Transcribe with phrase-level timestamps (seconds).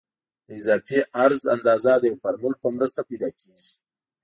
[0.47, 3.71] د اضافي عرض اندازه د یو فورمول په مرسته پیدا کیږي